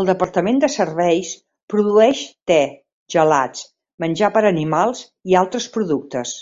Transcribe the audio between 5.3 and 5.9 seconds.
i altres